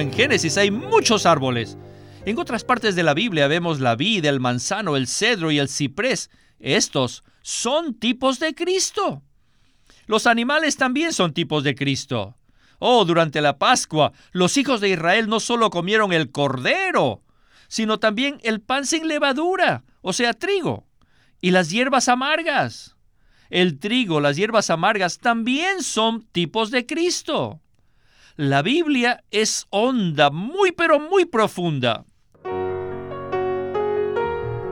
[0.00, 1.76] en Génesis hay muchos árboles.
[2.24, 5.68] En otras partes de la Biblia vemos la vid, el manzano, el cedro y el
[5.68, 6.30] ciprés.
[6.58, 9.22] Estos son tipos de Cristo.
[10.06, 12.36] Los animales también son tipos de Cristo.
[12.78, 17.22] Oh, durante la Pascua, los hijos de Israel no solo comieron el cordero,
[17.68, 20.86] sino también el pan sin levadura, o sea, trigo,
[21.40, 22.96] y las hierbas amargas.
[23.50, 27.60] El trigo, las hierbas amargas también son tipos de Cristo.
[28.36, 32.04] La Biblia es honda, muy pero muy profunda.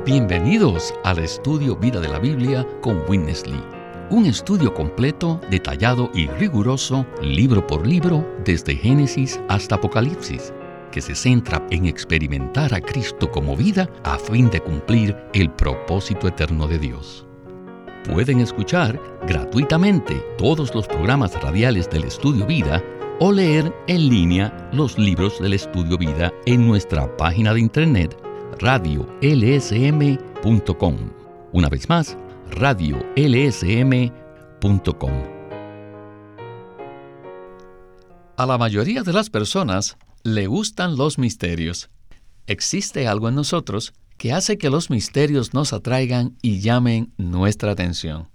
[0.04, 3.78] Bienvenidos al estudio Vida de la Biblia con Witness Lee
[4.10, 10.52] un estudio completo, detallado y riguroso, libro por libro, desde Génesis hasta Apocalipsis,
[10.90, 16.26] que se centra en experimentar a Cristo como vida a fin de cumplir el propósito
[16.26, 17.26] eterno de Dios.
[18.04, 22.82] Pueden escuchar gratuitamente todos los programas radiales del Estudio Vida
[23.20, 28.16] o leer en línea los libros del Estudio Vida en nuestra página de internet
[28.60, 29.18] radiolsm.com.
[31.52, 32.16] Una vez más,
[32.50, 33.38] radiolsm.com.
[38.36, 41.90] A la mayoría de las personas le gustan los misterios.
[42.46, 48.28] Existe algo en nosotros que hace que los misterios nos atraigan y llamen nuestra atención.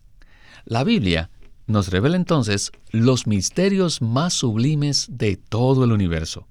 [0.65, 1.29] La Biblia
[1.67, 6.47] nos revela entonces los misterios más sublimes de todo el universo.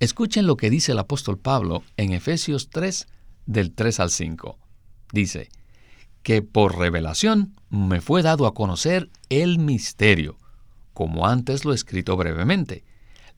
[0.00, 3.06] Escuchen lo que dice el apóstol Pablo en Efesios 3,
[3.46, 4.58] del 3 al 5.
[5.12, 5.48] Dice,
[6.26, 10.36] que por revelación me fue dado a conocer el misterio,
[10.92, 12.82] como antes lo he escrito brevemente,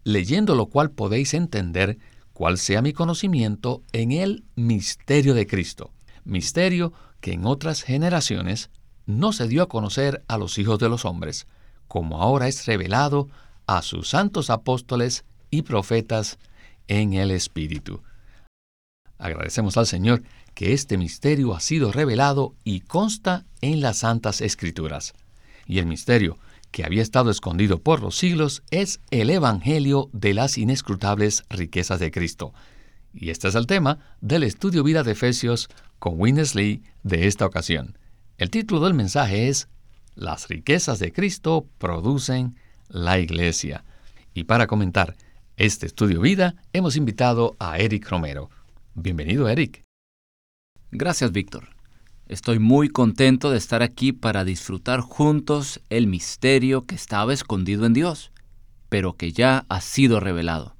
[0.05, 1.99] leyendo lo cual podéis entender
[2.33, 5.93] cuál sea mi conocimiento en el misterio de Cristo,
[6.25, 8.71] misterio que en otras generaciones
[9.09, 11.47] no se dio a conocer a los hijos de los hombres,
[11.89, 13.29] como ahora es revelado
[13.67, 16.39] a sus santos apóstoles y profetas
[16.89, 18.03] en el Espíritu.
[19.17, 20.23] Agradecemos al Señor
[20.55, 25.15] que este misterio ha sido revelado y consta en las Santas Escrituras.
[25.67, 26.37] Y el misterio,
[26.71, 32.11] que había estado escondido por los siglos, es el Evangelio de las inescrutables riquezas de
[32.11, 32.53] Cristo.
[33.15, 37.97] Y este es el tema del estudio vida de Efesios con Winnesley de esta ocasión.
[38.39, 39.69] El título del mensaje es
[40.15, 42.55] Las riquezas de Cristo producen
[42.87, 43.85] la Iglesia.
[44.33, 45.17] Y para comentar
[45.57, 48.49] este estudio vida, hemos invitado a Eric Romero.
[48.95, 49.83] Bienvenido, Eric.
[50.93, 51.71] Gracias, Víctor.
[52.29, 57.93] Estoy muy contento de estar aquí para disfrutar juntos el misterio que estaba escondido en
[57.93, 58.31] Dios,
[58.89, 60.77] pero que ya ha sido revelado.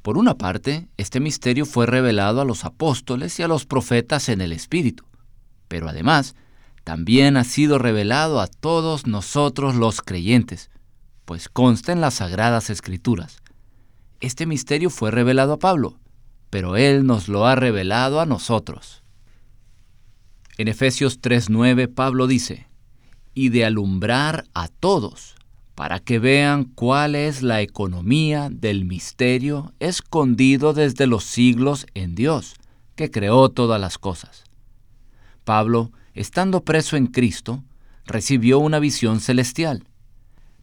[0.00, 4.40] Por una parte, este misterio fue revelado a los apóstoles y a los profetas en
[4.40, 5.06] el Espíritu,
[5.68, 6.34] pero además,
[6.84, 10.70] también ha sido revelado a todos nosotros los creyentes,
[11.24, 13.42] pues consta en las sagradas escrituras.
[14.20, 15.98] Este misterio fue revelado a Pablo,
[16.48, 19.02] pero Él nos lo ha revelado a nosotros.
[20.58, 22.68] En Efesios 3:9 Pablo dice,
[23.34, 25.34] y de alumbrar a todos,
[25.74, 32.54] para que vean cuál es la economía del misterio escondido desde los siglos en Dios,
[32.94, 34.45] que creó todas las cosas.
[35.46, 37.64] Pablo, estando preso en Cristo,
[38.04, 39.84] recibió una visión celestial,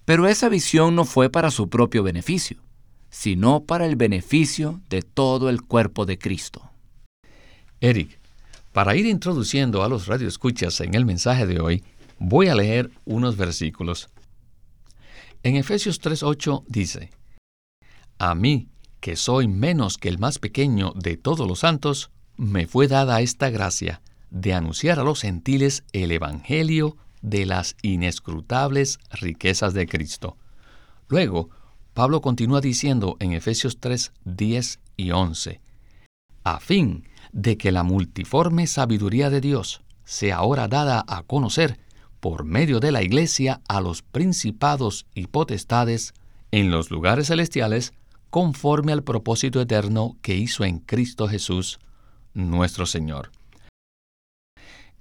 [0.05, 2.61] pero esa visión no fue para su propio beneficio
[3.13, 6.71] sino para el beneficio de todo el cuerpo de Cristo.
[7.79, 8.19] Eric,
[8.71, 11.83] para ir introduciendo a los radioescuchas en el mensaje de hoy,
[12.17, 14.09] voy a leer unos versículos.
[15.43, 17.11] En Efesios 3:8 dice,
[18.17, 18.67] A mí,
[18.99, 23.51] que soy menos que el más pequeño de todos los santos, me fue dada esta
[23.51, 24.01] gracia
[24.33, 30.37] de anunciar a los gentiles el Evangelio de las inescrutables riquezas de Cristo.
[31.07, 31.51] Luego,
[31.93, 35.61] Pablo continúa diciendo en Efesios 3, 10 y 11,
[36.43, 41.79] a fin de que la multiforme sabiduría de Dios sea ahora dada a conocer
[42.19, 46.13] por medio de la Iglesia a los principados y potestades
[46.51, 47.93] en los lugares celestiales,
[48.31, 51.79] conforme al propósito eterno que hizo en Cristo Jesús,
[52.33, 53.29] nuestro Señor.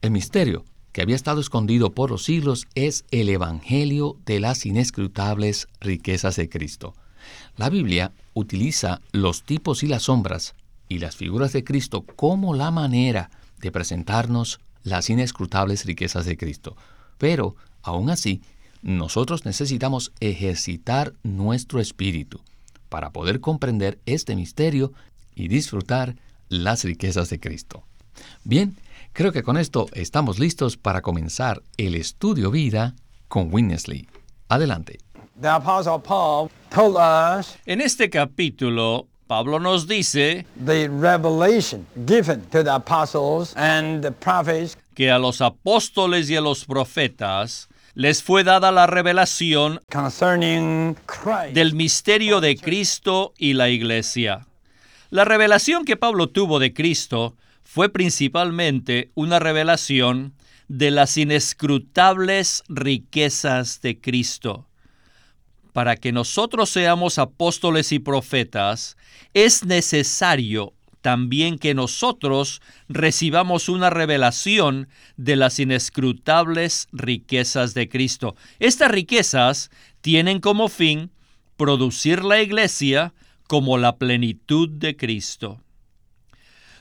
[0.03, 5.69] El misterio que había estado escondido por los siglos es el Evangelio de las inescrutables
[5.81, 6.95] riquezas de Cristo.
[7.57, 10.57] La Biblia utiliza los tipos y las sombras
[10.89, 16.77] y las figuras de Cristo como la manera de presentarnos las inescrutables riquezas de Cristo.
[17.17, 18.43] Pero, aún así,
[18.83, 22.41] nosotros necesitamos ejercitar nuestro espíritu
[22.89, 24.93] para poder comprender este misterio
[25.37, 26.17] y disfrutar
[26.49, 27.85] las riquezas de Cristo.
[28.43, 28.77] Bien,
[29.13, 32.95] Creo que con esto estamos listos para comenzar el estudio vida
[33.29, 34.09] con Winnesley.
[34.49, 34.99] Adelante.
[35.41, 42.63] The Apostle Paul told us En este capítulo, Pablo nos dice the revelation given to
[42.63, 48.45] the apostles and the prophets que a los apóstoles y a los profetas les fue
[48.45, 51.55] dada la revelación concerning Christ.
[51.55, 54.47] del misterio de Cristo y la iglesia.
[55.11, 57.35] La revelación que Pablo tuvo de Cristo
[57.73, 60.35] fue principalmente una revelación
[60.69, 64.69] de las inescrutables riquezas de Cristo.
[65.73, 68.99] Para que nosotros seamos apóstoles y profetas,
[69.33, 72.61] es necesario también que nosotros
[72.91, 78.37] recibamos una revelación de las inescrutables riquezas de Cristo.
[78.59, 79.71] Estas riquezas
[80.03, 81.11] tienen como fin
[81.57, 83.15] producir la iglesia
[83.49, 85.63] como la plenitud de Cristo.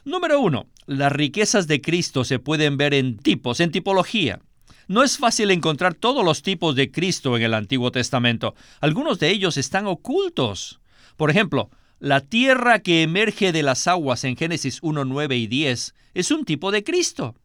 [0.03, 4.39] Número uno, las riquezas de Cristo se pueden ver en tipos, en tipología.
[4.87, 8.55] No es fácil encontrar todos los tipos de Cristo en el Antiguo Testamento.
[8.79, 10.81] Algunos de ellos están ocultos.
[11.17, 11.69] Por ejemplo,
[11.99, 16.45] la tierra que emerge de las aguas en Génesis 1, 9 y 10 es un
[16.45, 17.35] tipo de Cristo.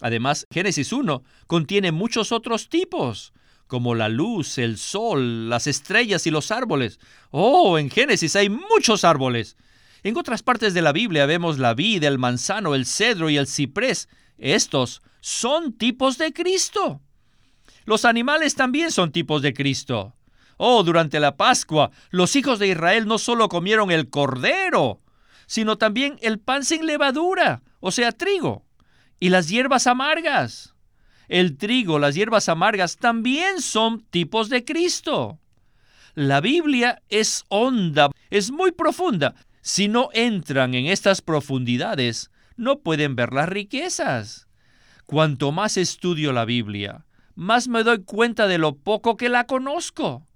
[0.00, 3.32] Además, Génesis 1 contiene muchos otros tipos,
[3.68, 6.98] como la luz, el sol, las estrellas y los árboles.
[7.30, 9.56] Oh, en Génesis hay muchos árboles.
[10.02, 13.46] En otras partes de la Biblia vemos la vid, el manzano, el cedro y el
[13.46, 14.08] ciprés.
[14.36, 17.00] Estos son tipos de Cristo.
[17.84, 20.14] Los animales también son tipos de Cristo.
[20.56, 25.00] Oh, durante la Pascua, los hijos de Israel no solo comieron el cordero,
[25.46, 28.64] sino también el pan sin levadura, o sea, trigo,
[29.18, 30.74] y las hierbas amargas.
[31.28, 35.38] El trigo, las hierbas amargas también son tipos de Cristo.
[36.14, 39.34] La Biblia es honda, es muy profunda.
[39.62, 44.48] Si no entran en estas profundidades, no pueden ver las riquezas.
[45.06, 47.06] Cuanto más estudio la Biblia,
[47.36, 50.26] más me doy cuenta de lo poco que la conozco.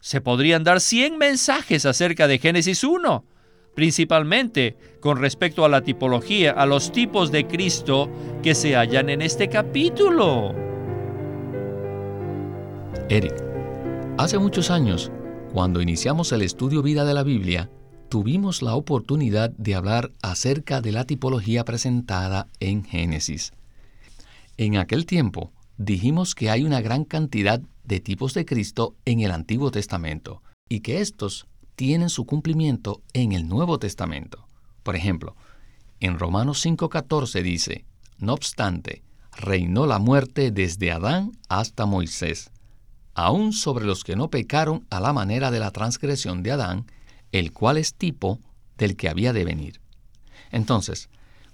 [0.00, 3.24] Se podrían dar 100 mensajes acerca de Génesis 1,
[3.74, 8.10] principalmente con respecto a la tipología, a los tipos de Cristo
[8.42, 10.54] que se hallan en este capítulo.
[13.08, 13.42] Eric,
[14.18, 15.10] hace muchos años,
[15.54, 17.70] cuando iniciamos el estudio vida de la Biblia,
[18.08, 23.52] tuvimos la oportunidad de hablar acerca de la tipología presentada en Génesis.
[24.56, 29.30] En aquel tiempo, dijimos que hay una gran cantidad de tipos de Cristo en el
[29.30, 34.46] Antiguo Testamento y que estos tienen su cumplimiento en el Nuevo Testamento.
[34.82, 35.36] Por ejemplo,
[36.00, 37.84] en Romanos 5:14 dice,
[38.18, 39.02] No obstante,
[39.36, 42.50] reinó la muerte desde Adán hasta Moisés,
[43.14, 46.86] aun sobre los que no pecaron a la manera de la transgresión de Adán,
[47.38, 48.40] el cual es tipo
[48.78, 49.80] del que había de venir.
[50.50, 51.08] Entonces,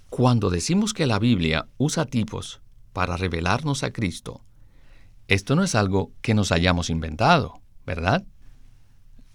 [0.09, 2.61] cuando decimos que la Biblia usa tipos
[2.93, 4.41] para revelarnos a Cristo,
[5.27, 8.23] esto no es algo que nos hayamos inventado, ¿verdad?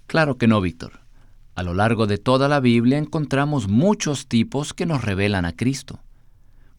[0.06, 1.00] Claro que no, Víctor.
[1.54, 6.00] A lo largo de toda la Biblia encontramos muchos tipos que nos revelan a Cristo.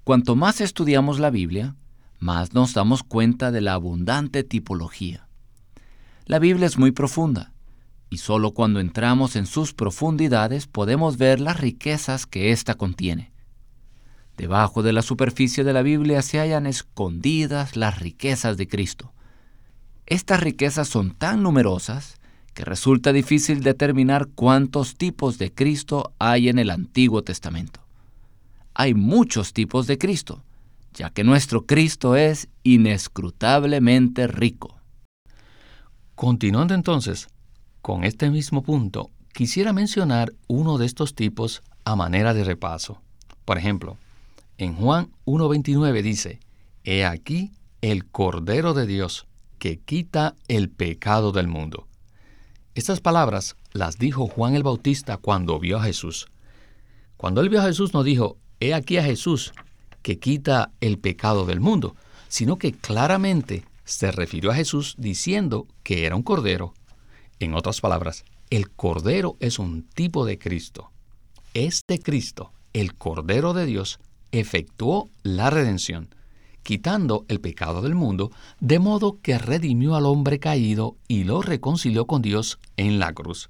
[0.05, 1.75] Cuanto más estudiamos la Biblia,
[2.19, 5.27] más nos damos cuenta de la abundante tipología.
[6.25, 7.51] La Biblia es muy profunda,
[8.09, 13.31] y solo cuando entramos en sus profundidades podemos ver las riquezas que ésta contiene.
[14.37, 19.13] Debajo de la superficie de la Biblia se hallan escondidas las riquezas de Cristo.
[20.05, 22.19] Estas riquezas son tan numerosas
[22.53, 27.81] que resulta difícil determinar cuántos tipos de Cristo hay en el Antiguo Testamento.
[28.73, 30.43] Hay muchos tipos de Cristo,
[30.93, 34.77] ya que nuestro Cristo es inescrutablemente rico.
[36.15, 37.27] Continuando entonces,
[37.89, 43.01] con este mismo punto, quisiera mencionar uno de estos tipos a manera de repaso.
[43.45, 43.97] Por ejemplo,
[44.59, 46.39] en Juan 1.29 dice,
[46.83, 49.25] He aquí el Cordero de Dios
[49.57, 51.87] que quita el pecado del mundo.
[52.75, 56.27] Estas palabras las dijo Juan el Bautista cuando vio a Jesús.
[57.17, 59.51] Cuando él vio a Jesús no dijo, He aquí a Jesús
[60.03, 61.95] que quita el pecado del mundo,
[62.27, 66.75] sino que claramente se refirió a Jesús diciendo que era un cordero
[67.39, 70.91] en otras palabras, el Cordero es un tipo de Cristo.
[71.53, 73.99] Este Cristo, el Cordero de Dios,
[74.31, 76.13] efectuó la redención,
[76.63, 82.05] quitando el pecado del mundo, de modo que redimió al hombre caído y lo reconcilió
[82.05, 83.49] con Dios en la cruz.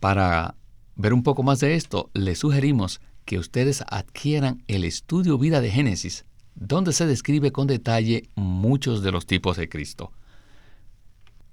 [0.00, 0.54] Para
[0.94, 5.70] ver un poco más de esto, les sugerimos que ustedes adquieran el estudio vida de
[5.70, 10.12] Génesis, donde se describe con detalle muchos de los tipos de Cristo.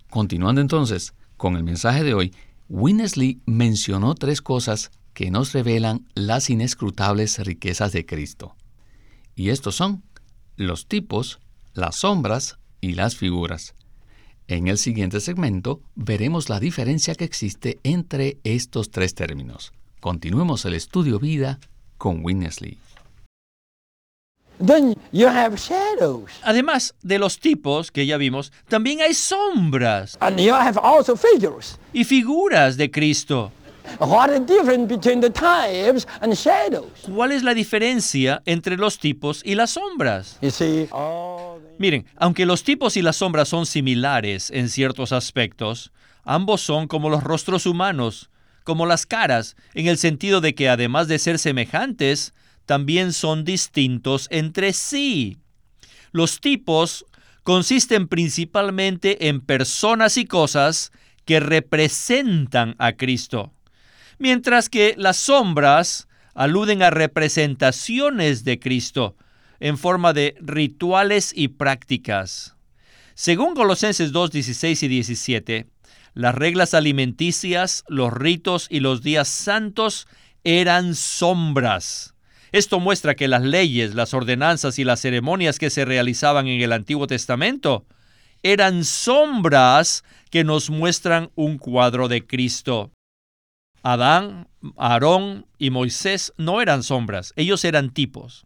[0.09, 1.13] Continuando entonces,
[1.43, 2.33] con el mensaje de hoy,
[2.69, 8.55] Winnesley mencionó tres cosas que nos revelan las inescrutables riquezas de Cristo.
[9.35, 10.03] Y estos son
[10.55, 11.41] los tipos,
[11.73, 13.75] las sombras y las figuras.
[14.47, 19.73] En el siguiente segmento veremos la diferencia que existe entre estos tres términos.
[19.99, 21.59] Continuemos el estudio vida
[21.97, 22.77] con Winnesley.
[26.43, 31.79] Además de los tipos que ya vimos, también hay sombras And you have also figures.
[31.93, 33.51] y figuras de Cristo.
[33.99, 36.87] What is the difference between the types and shadows?
[37.13, 40.39] ¿Cuál es la diferencia entre los tipos y las sombras?
[41.77, 45.91] Miren, aunque los tipos y las sombras son similares en ciertos aspectos,
[46.23, 48.29] ambos son como los rostros humanos,
[48.63, 52.33] como las caras, en el sentido de que además de ser semejantes,
[52.65, 55.37] también son distintos entre sí.
[56.11, 57.05] Los tipos
[57.43, 60.91] consisten principalmente en personas y cosas
[61.25, 63.53] que representan a Cristo,
[64.19, 69.15] mientras que las sombras aluden a representaciones de Cristo
[69.59, 72.55] en forma de rituales y prácticas.
[73.15, 75.67] Según Colosenses 2, 16 y 17,
[76.13, 80.07] las reglas alimenticias, los ritos y los días santos
[80.43, 82.12] eran sombras.
[82.53, 86.71] Esto muestra que las leyes, las ordenanzas y las ceremonias que se realizaban en el
[86.71, 87.87] Antiguo Testamento
[88.43, 92.91] eran sombras que nos muestran un cuadro de Cristo.
[93.81, 98.45] Adán, Aarón y Moisés no eran sombras, ellos eran tipos.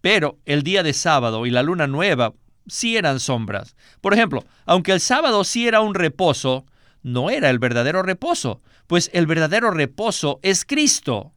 [0.00, 2.32] Pero el día de sábado y la luna nueva
[2.66, 3.76] sí eran sombras.
[4.00, 6.64] Por ejemplo, aunque el sábado sí era un reposo,
[7.02, 11.34] no era el verdadero reposo, pues el verdadero reposo es Cristo.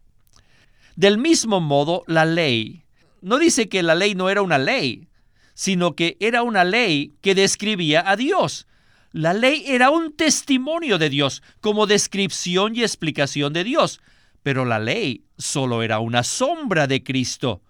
[0.96, 2.84] Del mismo modo, la ley.
[3.22, 5.08] No dice que la ley no era una ley,
[5.54, 8.68] sino que era una ley que describía a Dios.
[9.12, 14.00] La ley era un testimonio de Dios, como descripción y explicación de Dios,
[14.42, 17.62] pero la ley solo era una sombra de Cristo.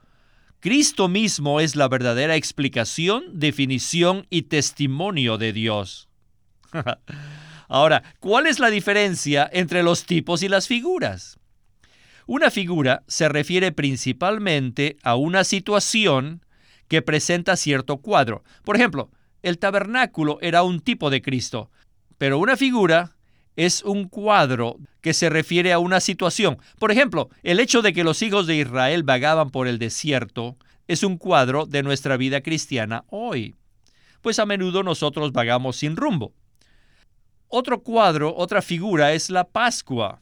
[0.59, 6.07] Cristo mismo es la verdadera explicación, definición y testimonio de Dios.
[7.67, 11.39] Ahora, ¿cuál es la diferencia entre los tipos y las figuras?
[12.33, 16.45] Una figura se refiere principalmente a una situación
[16.87, 18.45] que presenta cierto cuadro.
[18.63, 19.11] Por ejemplo,
[19.41, 21.69] el tabernáculo era un tipo de Cristo,
[22.17, 23.17] pero una figura
[23.57, 26.57] es un cuadro que se refiere a una situación.
[26.79, 30.55] Por ejemplo, el hecho de que los hijos de Israel vagaban por el desierto
[30.87, 33.55] es un cuadro de nuestra vida cristiana hoy,
[34.21, 36.31] pues a menudo nosotros vagamos sin rumbo.
[37.49, 40.21] Otro cuadro, otra figura es la Pascua.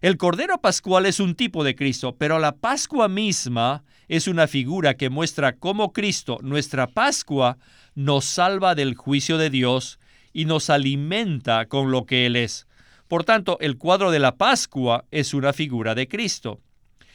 [0.00, 4.94] El Cordero Pascual es un tipo de Cristo, pero la Pascua misma es una figura
[4.94, 7.58] que muestra cómo Cristo, nuestra Pascua,
[7.96, 9.98] nos salva del juicio de Dios
[10.32, 12.68] y nos alimenta con lo que Él es.
[13.08, 16.60] Por tanto, el cuadro de la Pascua es una figura de Cristo.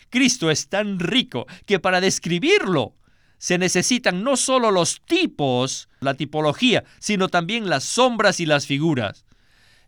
[0.10, 2.98] Cristo es tan rico que para describirlo
[3.38, 9.24] se necesitan no solo los tipos, la tipología, sino también las sombras y las figuras.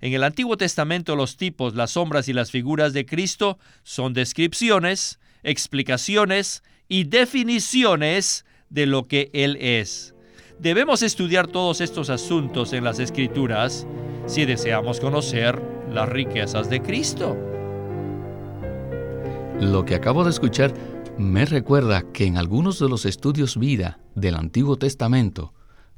[0.01, 5.19] En el Antiguo Testamento los tipos, las sombras y las figuras de Cristo son descripciones,
[5.43, 10.13] explicaciones y definiciones de lo que Él es.
[10.59, 13.87] Debemos estudiar todos estos asuntos en las Escrituras
[14.25, 15.61] si deseamos conocer
[15.91, 17.37] las riquezas de Cristo.
[19.59, 20.73] Lo que acabo de escuchar
[21.17, 25.53] me recuerda que en algunos de los estudios vida del Antiguo Testamento,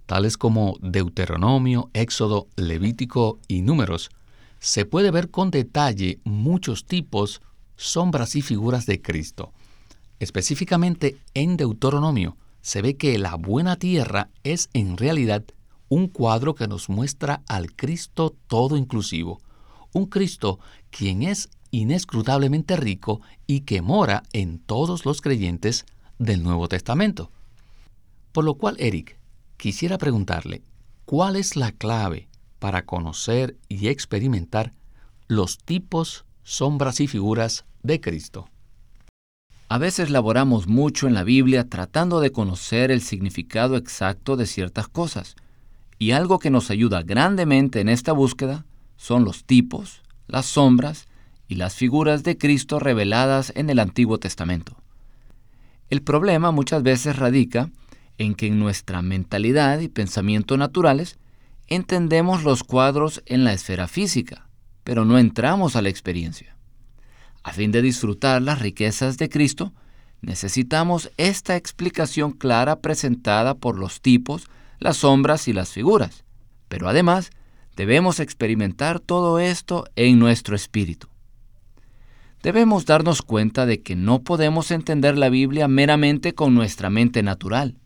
[0.07, 4.09] tales como Deuteronomio, Éxodo, Levítico y Números,
[4.59, 7.41] se puede ver con detalle muchos tipos,
[7.75, 9.53] sombras y figuras de Cristo.
[10.19, 15.43] Específicamente en Deuteronomio se ve que la buena tierra es en realidad
[15.89, 19.41] un cuadro que nos muestra al Cristo todo inclusivo,
[19.93, 20.59] un Cristo
[20.89, 25.85] quien es inescrutablemente rico y que mora en todos los creyentes
[26.17, 27.29] del Nuevo Testamento.
[28.31, 29.16] Por lo cual, Eric,
[29.57, 30.61] quisiera preguntarle,
[31.05, 34.73] ¿cuál es la clave para conocer y experimentar
[35.27, 38.49] los tipos, sombras y figuras de Cristo?
[39.69, 44.87] A veces laboramos mucho en la Biblia tratando de conocer el significado exacto de ciertas
[44.87, 45.35] cosas,
[45.99, 51.07] y algo que nos ayuda grandemente en esta búsqueda son los tipos, las sombras
[51.47, 54.77] y las figuras de Cristo reveladas en el Antiguo Testamento.
[55.89, 57.69] El problema muchas veces radica
[58.17, 61.17] en que en nuestra mentalidad y pensamiento naturales
[61.67, 64.47] entendemos los cuadros en la esfera física,
[64.83, 66.55] pero no entramos a la experiencia.
[67.43, 69.73] A fin de disfrutar las riquezas de Cristo,
[70.21, 74.47] necesitamos esta explicación clara presentada por los tipos,
[74.79, 76.23] las sombras y las figuras,
[76.67, 77.31] pero además
[77.75, 81.07] debemos experimentar todo esto en nuestro espíritu.
[82.43, 87.77] Debemos darnos cuenta de que no podemos entender la Biblia meramente con nuestra mente natural.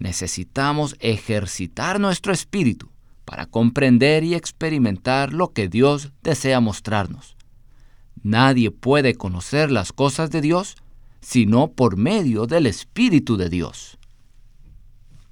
[0.00, 2.90] Necesitamos ejercitar nuestro espíritu
[3.24, 7.36] para comprender y experimentar lo que Dios desea mostrarnos.
[8.22, 10.76] Nadie puede conocer las cosas de Dios
[11.20, 13.98] sino por medio del Espíritu de Dios.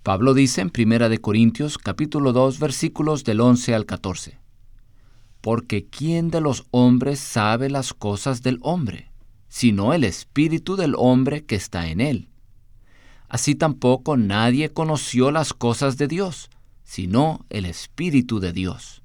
[0.03, 4.39] Pablo dice en 1 Corintios capítulo 2 versículos del 11 al 14.
[5.41, 9.11] Porque ¿quién de los hombres sabe las cosas del hombre,
[9.49, 12.28] sino el espíritu del hombre que está en él?
[13.29, 16.51] Así tampoco nadie conoció las cosas de Dios,
[16.85, 19.03] sino el espíritu de Dios.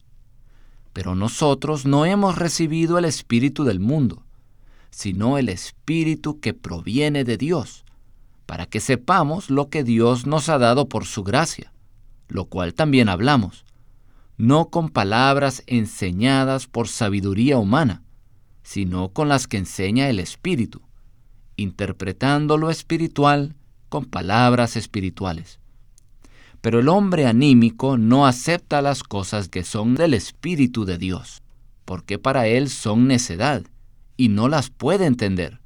[0.94, 4.24] Pero nosotros no hemos recibido el espíritu del mundo,
[4.92, 7.84] sino el espíritu que proviene de Dios
[8.46, 11.74] para que sepamos lo que Dios nos ha dado por su gracia,
[12.28, 13.66] lo cual también hablamos,
[14.38, 18.04] no con palabras enseñadas por sabiduría humana,
[18.62, 20.82] sino con las que enseña el Espíritu,
[21.56, 23.56] interpretando lo espiritual
[23.94, 25.60] con palabras espirituales.
[26.62, 31.44] Pero el hombre anímico no acepta las cosas que son del Espíritu de Dios,
[31.86, 33.62] porque para él son necedad,
[34.18, 35.62] y no las puede entender,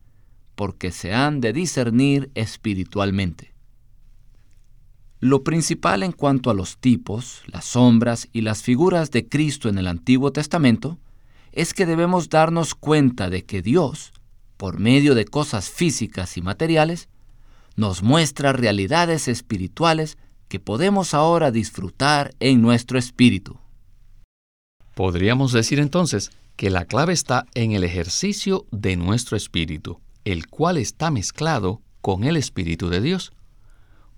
[0.56, 3.54] porque se han de discernir espiritualmente.
[5.22, 9.78] Lo principal en cuanto a los tipos, las sombras y las figuras de Cristo en
[9.78, 11.00] el Antiguo Testamento
[11.54, 14.12] es que debemos darnos cuenta de que Dios,
[14.58, 17.08] por medio de cosas físicas y materiales,
[17.78, 20.18] nos muestra realidades espirituales
[20.50, 23.58] que podemos ahora disfrutar en nuestro espíritu.
[24.94, 30.76] Podríamos decir entonces que la clave está en el ejercicio de nuestro espíritu el cual
[30.76, 33.32] está mezclado con el Espíritu de Dios.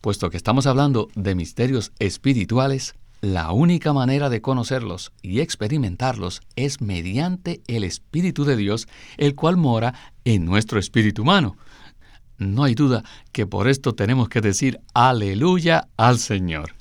[0.01, 6.81] Puesto que estamos hablando de misterios espirituales, la única manera de conocerlos y experimentarlos es
[6.81, 8.87] mediante el Espíritu de Dios,
[9.17, 9.93] el cual mora
[10.25, 11.57] en nuestro espíritu humano.
[12.39, 13.03] No hay duda
[13.33, 16.73] que por esto tenemos que decir aleluya al Señor.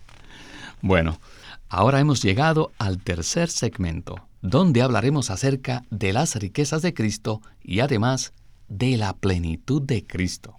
[0.81, 1.21] Bueno,
[1.69, 7.81] ahora hemos llegado al tercer segmento, donde hablaremos acerca de las riquezas de Cristo y
[7.81, 8.33] además
[8.68, 10.55] de la plenitud de Cristo.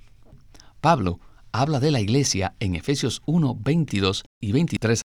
[0.81, 1.21] Pablo
[1.53, 5.01] habla de la iglesia en Efesios 1, 22 y 23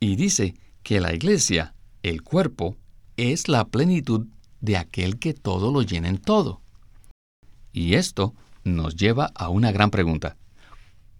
[0.00, 2.76] y dice que la iglesia, el cuerpo,
[3.18, 4.26] es la plenitud
[4.62, 6.62] de aquel que todo lo llena en todo.
[7.72, 10.36] Y esto nos lleva a una gran pregunta.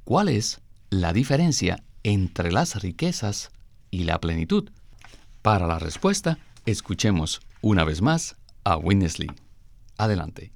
[0.05, 3.51] ¿Cuál es la diferencia entre las riquezas
[3.91, 4.71] y la plenitud?
[5.43, 9.31] Para la respuesta, escuchemos una vez más a Winnesley.
[9.99, 10.53] Adelante.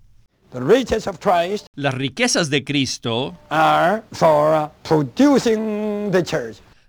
[1.75, 3.37] Las riquezas de Cristo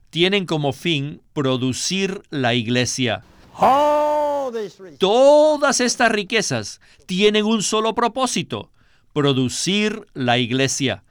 [0.10, 3.24] tienen como fin producir la iglesia.
[4.98, 8.72] Todas estas riquezas tienen un solo propósito,
[9.14, 11.04] producir la iglesia.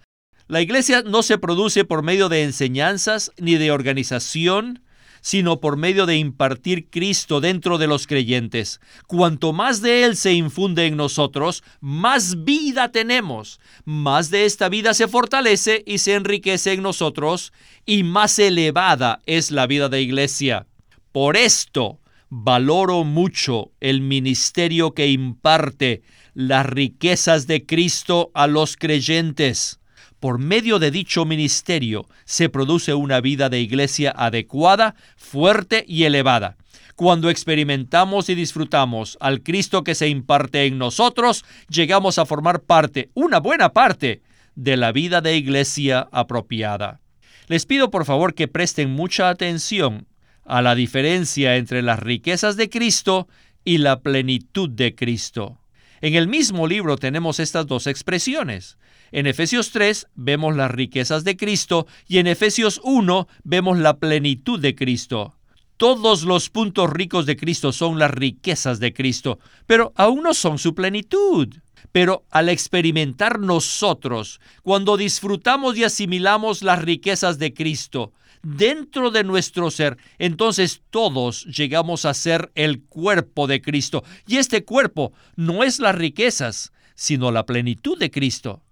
[0.47, 4.83] La iglesia no se produce por medio de enseñanzas ni de organización,
[5.21, 8.81] sino por medio de impartir Cristo dentro de los creyentes.
[9.07, 14.95] Cuanto más de Él se infunde en nosotros, más vida tenemos, más de esta vida
[14.95, 17.53] se fortalece y se enriquece en nosotros,
[17.85, 20.67] y más elevada es la vida de iglesia.
[21.13, 26.03] Por esto, valoro mucho el ministerio que imparte
[26.39, 29.81] las riquezas de Cristo a los creyentes.
[30.21, 36.57] Por medio de dicho ministerio se produce una vida de iglesia adecuada, fuerte y elevada.
[36.95, 43.11] Cuando experimentamos y disfrutamos al Cristo que se imparte en nosotros, llegamos a formar parte,
[43.15, 44.23] una buena parte,
[44.55, 47.01] de la vida de iglesia apropiada.
[47.49, 50.07] Les pido por favor que presten mucha atención
[50.45, 53.27] a la diferencia entre las riquezas de Cristo
[53.65, 55.58] y la plenitud de Cristo.
[56.01, 58.79] En el mismo libro tenemos estas dos expresiones.
[59.11, 64.61] En Efesios 3 vemos las riquezas de Cristo y en Efesios 1 vemos la plenitud
[64.61, 65.35] de Cristo.
[65.77, 70.59] Todos los puntos ricos de Cristo son las riquezas de Cristo, pero aún no son
[70.59, 71.55] su plenitud.
[71.93, 79.71] Pero al experimentar nosotros, cuando disfrutamos y asimilamos las riquezas de Cristo dentro de nuestro
[79.71, 84.05] ser, entonces todos llegamos a ser el cuerpo de Cristo.
[84.27, 88.63] Y este cuerpo no es las riquezas, sino la plenitud de Cristo.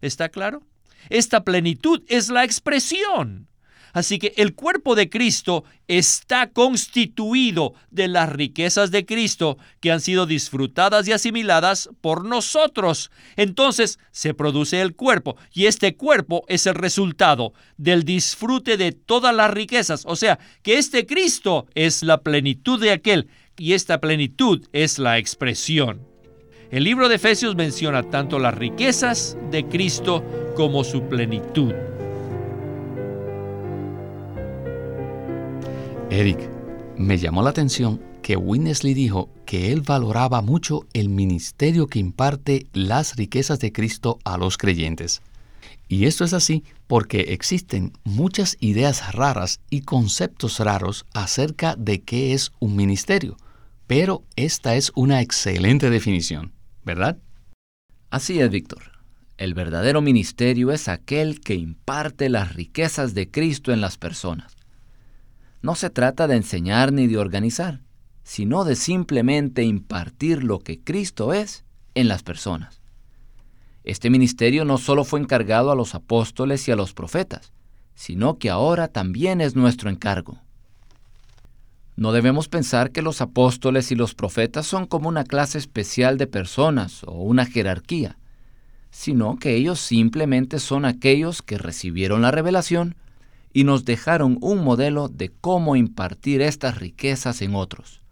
[0.00, 0.62] ¿Está claro?
[1.10, 3.48] Esta plenitud es la expresión.
[3.98, 10.00] Así que el cuerpo de Cristo está constituido de las riquezas de Cristo que han
[10.00, 13.10] sido disfrutadas y asimiladas por nosotros.
[13.34, 19.34] Entonces se produce el cuerpo y este cuerpo es el resultado del disfrute de todas
[19.34, 20.04] las riquezas.
[20.06, 25.18] O sea, que este Cristo es la plenitud de aquel y esta plenitud es la
[25.18, 26.06] expresión.
[26.70, 30.22] El libro de Efesios menciona tanto las riquezas de Cristo
[30.54, 31.74] como su plenitud.
[36.10, 36.38] Eric,
[36.96, 42.66] Me llamó la atención que Winnesley dijo que él valoraba mucho el ministerio que imparte
[42.72, 45.20] las riquezas de Cristo a los creyentes.
[45.86, 52.32] Y esto es así porque existen muchas ideas raras y conceptos raros acerca de qué
[52.32, 53.36] es un ministerio,
[53.86, 56.52] pero esta es una excelente definición,
[56.84, 57.18] ¿verdad?
[58.10, 58.92] Así es, Víctor.
[59.36, 64.57] El verdadero ministerio es aquel que imparte las riquezas de Cristo en las personas.
[65.62, 67.80] No se trata de enseñar ni de organizar,
[68.22, 72.80] sino de simplemente impartir lo que Cristo es en las personas.
[73.84, 77.52] Este ministerio no solo fue encargado a los apóstoles y a los profetas,
[77.94, 80.38] sino que ahora también es nuestro encargo.
[81.96, 86.28] No debemos pensar que los apóstoles y los profetas son como una clase especial de
[86.28, 88.18] personas o una jerarquía
[88.90, 92.96] sino que ellos simplemente son aquellos que recibieron la revelación
[93.58, 98.02] y nos dejaron un modelo de cómo impartir estas riquezas en otros.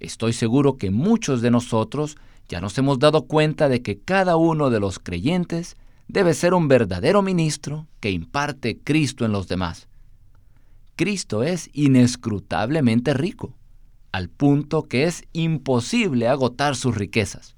[0.00, 2.16] Estoy seguro que muchos de nosotros
[2.48, 5.76] ya nos hemos dado cuenta de que cada uno de los creyentes
[6.08, 9.86] debe ser un verdadero ministro que imparte Cristo en los demás.
[10.96, 13.54] Cristo es inescrutablemente rico,
[14.10, 17.54] al punto que es imposible agotar sus riquezas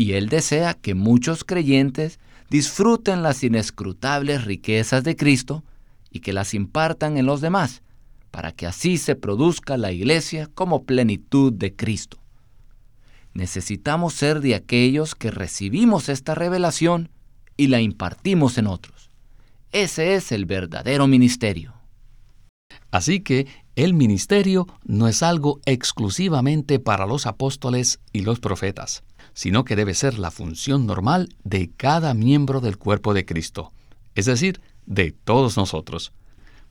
[0.00, 5.64] y Él desea que muchos creyentes disfruten las inescrutables riquezas de Cristo
[6.10, 7.82] y que las impartan en los demás,
[8.32, 12.18] para que así se produzca la iglesia como plenitud de Cristo.
[13.32, 17.10] Necesitamos ser de aquellos que recibimos esta revelación
[17.56, 19.10] y la impartimos en otros.
[19.70, 21.74] Ese es el verdadero ministerio.
[22.90, 29.04] Así que el ministerio no es algo exclusivamente para los apóstoles y los profetas
[29.40, 33.72] sino que debe ser la función normal de cada miembro del cuerpo de Cristo,
[34.14, 36.12] es decir, de todos nosotros.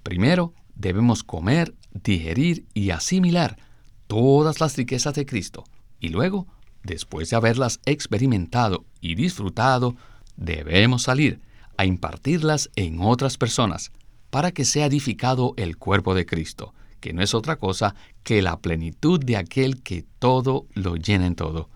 [0.04, 3.58] Primero, debemos comer, digerir y asimilar
[4.06, 5.64] todas las riquezas de Cristo,
[6.00, 6.46] y luego,
[6.84, 9.96] después de haberlas experimentado y disfrutado,
[10.36, 11.42] debemos salir
[11.76, 13.92] a impartirlas en otras personas,
[14.30, 18.60] para que sea edificado el cuerpo de Cristo, que no es otra cosa que la
[18.60, 21.68] plenitud de aquel que todo lo llena en todo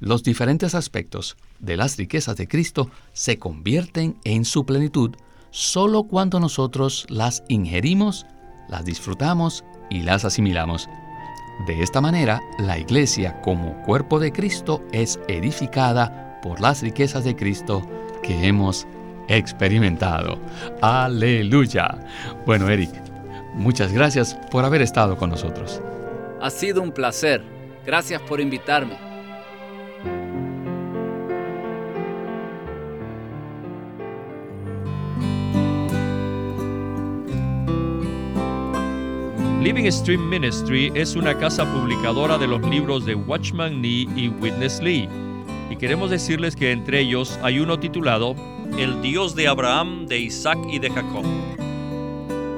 [0.00, 5.14] los diferentes aspectos de las riquezas de Cristo se convierten en su plenitud
[5.50, 8.26] solo cuando nosotros las ingerimos,
[8.68, 10.88] las disfrutamos y las asimilamos.
[11.66, 17.34] De esta manera, la iglesia como cuerpo de Cristo es edificada por las riquezas de
[17.34, 17.82] Cristo
[18.22, 18.86] que hemos
[19.28, 20.38] experimentado.
[20.80, 21.98] Aleluya.
[22.46, 22.90] Bueno, Eric,
[23.54, 25.82] muchas gracias por haber estado con nosotros.
[26.40, 27.42] Ha sido un placer.
[27.84, 29.07] Gracias por invitarme.
[39.60, 44.80] Living Stream Ministry es una casa publicadora de los libros de Watchman Nee y Witness
[44.80, 45.08] Lee.
[45.68, 48.36] Y queremos decirles que entre ellos hay uno titulado
[48.78, 51.24] El Dios de Abraham, de Isaac y de Jacob.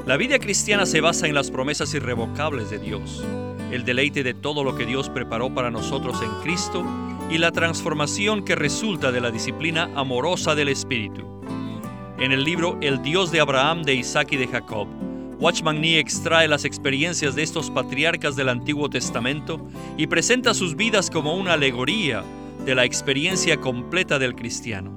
[0.05, 3.25] La vida cristiana se basa en las promesas irrevocables de Dios,
[3.73, 6.85] el deleite de todo lo que Dios preparó para nosotros en Cristo
[7.31, 11.27] y la transformación que resulta de la disciplina amorosa del Espíritu.
[12.19, 14.87] En el libro El Dios de Abraham, de Isaac y de Jacob,
[15.41, 19.59] Watchman Nee extrae las experiencias de estos patriarcas del Antiguo Testamento
[19.97, 22.23] y presenta sus vidas como una alegoría
[22.67, 24.93] de la experiencia completa del cristiano.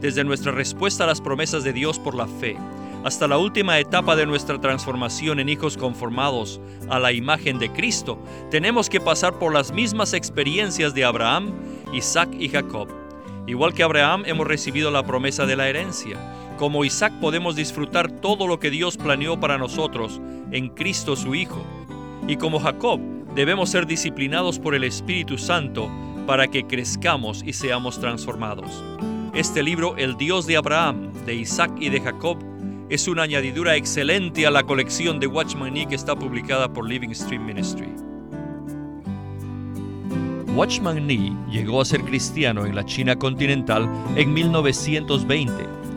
[0.00, 2.56] Desde nuestra respuesta a las promesas de Dios por la fe,
[3.04, 8.18] hasta la última etapa de nuestra transformación en hijos conformados a la imagen de Cristo,
[8.50, 11.52] tenemos que pasar por las mismas experiencias de Abraham,
[11.92, 12.88] Isaac y Jacob.
[13.46, 16.16] Igual que Abraham hemos recibido la promesa de la herencia,
[16.58, 21.64] como Isaac podemos disfrutar todo lo que Dios planeó para nosotros en Cristo su Hijo.
[22.26, 23.00] Y como Jacob
[23.34, 25.88] debemos ser disciplinados por el Espíritu Santo
[26.26, 28.84] para que crezcamos y seamos transformados.
[29.34, 32.38] Este libro, El Dios de Abraham, de Isaac y de Jacob,
[32.90, 37.14] es una añadidura excelente a la colección de Watchman Nee que está publicada por Living
[37.14, 37.88] Stream Ministry.
[40.56, 45.77] Watchman Nee llegó a ser cristiano en la China continental en 1920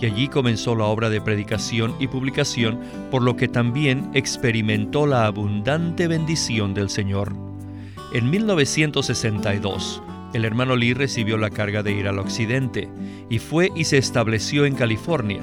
[0.00, 2.80] Y allí comenzó la obra de predicación y publicación,
[3.10, 7.32] por lo que también experimentó la abundante bendición del Señor.
[8.12, 10.02] En 1962,
[10.34, 12.88] el hermano Lee recibió la carga de ir al occidente
[13.30, 15.42] y fue y se estableció en California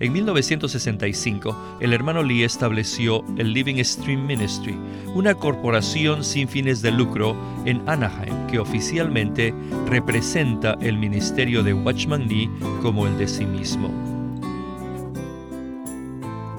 [0.00, 4.78] En 1965, el hermano Lee estableció el Living Stream Ministry,
[5.14, 9.52] una corporación sin fines de lucro en Anaheim que oficialmente
[9.86, 12.48] representa el ministerio de Watchman Lee
[12.80, 13.90] como el de sí mismo.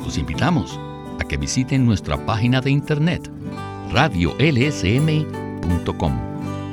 [0.03, 0.77] Los invitamos
[1.19, 3.31] a que visiten nuestra página de internet
[3.93, 5.49] radiolsm.com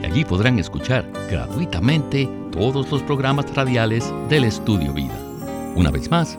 [0.07, 5.15] allí podrán escuchar gratuitamente todos los programas radiales del Estudio Vida.
[5.75, 6.39] Una vez más,